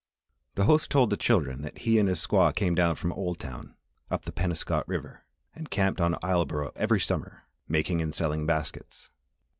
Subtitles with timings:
[0.55, 3.75] The host told the children that he and his squaw came down from Oldtown,
[4.09, 9.11] up the Penobscot River, and camped on Isleboro every summer, making and selling baskets.